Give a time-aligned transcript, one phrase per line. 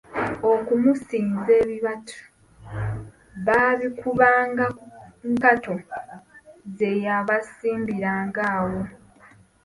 [0.53, 2.17] Okumusinza ebibatu
[3.45, 4.87] baabikubanga ku
[5.33, 5.75] nkato
[6.77, 8.81] ze yabasimbiranga awo.